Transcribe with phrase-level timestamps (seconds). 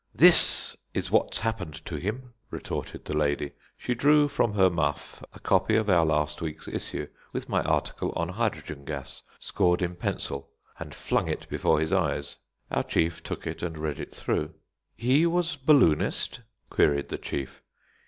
[0.15, 3.51] "This is what's happened to him," retorted the lady.
[3.77, 8.11] She drew from her muff a copy of our last week's issue, with my article
[8.15, 12.37] on hydrogen gas scored in pencil, and flung it before his eyes.
[12.71, 14.55] Our chief took it and read it through.
[14.95, 16.39] "He was 'Balloonist'?"
[16.71, 17.61] queried the chief.